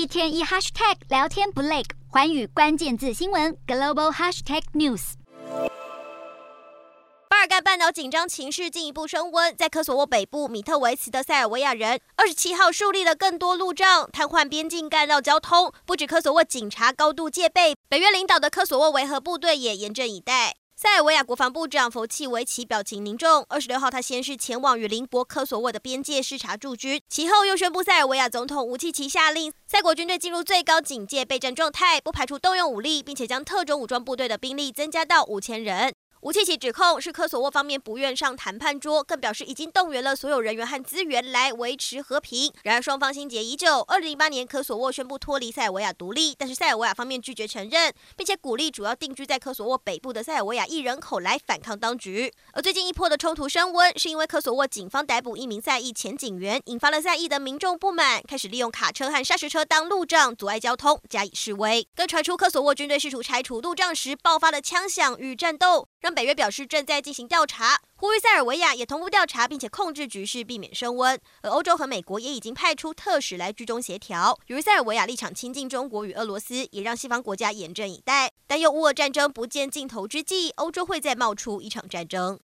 [0.00, 5.12] 一天一 hashtag 聊天不累，寰宇关键字新闻 global hashtag news。
[7.28, 15.70] 巴尔干半岛紧张情势进一步升温，在科索沃北部米特维茨的塞尔维亚人二十七号树立了更多路障，瘫痪边境干道交通。
[15.84, 20.56] 不止科索沃警察高度戒备，北约领导的科索沃维和部队也严阵以待。
[20.82, 23.44] 塞尔维亚国防部长弗契维奇表情凝重。
[23.50, 35.92] 二十六号，他先是前往与邻国科索沃的边界视察驻军，其后又宣布塞尔维亚总统武契奇下令塞国军队进入最高警戒备战状态，不排除动用武力，并且将特种武装部队的兵力增加到五千人。
[36.22, 42.52] 吴契奇指控是科索沃方面不愿上谈判桌，更表示已经动员了所有人员和资源来维持和平。
[42.62, 43.80] 然而双方心结已久。
[43.88, 52.30] 二零零八年科索沃宣布脱离塞尔维亚独立，但是塞尔维亚方面拒绝承认，并且鼓励主要定居在科索沃北部的塞尔维亚裔人口来反抗当局。
[52.52, 61.88] 而最近一波的冲突升温，是因为科索沃警方逮捕一名塞裔前警员，引发了塞裔的民众不满，开始利用卡车和砂石车当路障阻碍交通，加以示威。
[61.96, 65.88] 更传出科索沃军队试图拆除路障时爆发了枪响与战斗。
[66.00, 71.20] 让北约表示正在进行调查，呼吁塞尔维亚也同步调查，并且控制局势，避免升温。
[71.42, 74.38] 而欧洲和美国也已经派出特使来居中协调。
[74.46, 78.32] 由于塞尔维亚立场亲近中国与俄罗斯，也让西方国家严阵以待。
[78.46, 82.38] 但又乌俄战争不见尽头之际，欧洲会再冒出一场战争。